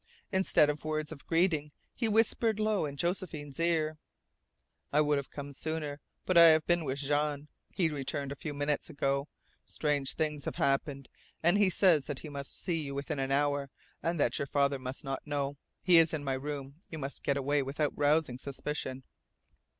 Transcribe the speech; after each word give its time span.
Instead 0.31 0.67
of 0.67 0.83
words 0.83 1.11
of 1.11 1.27
greeting, 1.27 1.71
he 1.93 2.07
whispered 2.07 2.59
low 2.59 2.87
in 2.87 2.97
Josephine's 2.97 3.59
ear: 3.59 3.99
"I 4.91 4.99
would 4.99 5.19
have 5.19 5.29
come 5.29 5.53
sooner, 5.53 5.99
but 6.25 6.39
I 6.39 6.47
have 6.47 6.65
been 6.65 6.85
with 6.85 6.97
Jean. 6.97 7.49
He 7.77 7.87
returned 7.91 8.31
a 8.31 8.35
few 8.35 8.51
minutes 8.55 8.89
ago. 8.89 9.27
Strange 9.63 10.15
things 10.15 10.45
have 10.45 10.55
happened, 10.55 11.07
and 11.43 11.55
he 11.55 11.69
says 11.69 12.05
that 12.05 12.21
he 12.21 12.29
must 12.29 12.59
see 12.59 12.81
you 12.81 12.95
within 12.95 13.19
an 13.19 13.29
hour, 13.31 13.69
and 14.01 14.19
that 14.19 14.39
your 14.39 14.47
father 14.47 14.79
must 14.79 15.03
not 15.03 15.27
know. 15.27 15.55
He 15.83 15.97
is 15.97 16.15
in 16.15 16.23
my 16.23 16.33
room. 16.33 16.77
You 16.89 16.97
must 16.97 17.21
get 17.21 17.37
away 17.37 17.61
without 17.61 17.93
rousing 17.95 18.39
suspicion." 18.39 19.03